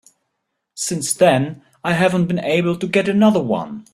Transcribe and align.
Since 0.73 1.13
then 1.13 1.61
I 1.83 1.93
haven't 1.93 2.25
been 2.25 2.39
able 2.39 2.75
to 2.75 2.87
get 2.87 3.07
another 3.07 3.39
one. 3.39 3.85